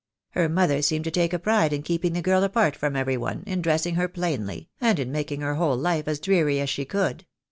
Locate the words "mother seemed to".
0.49-1.11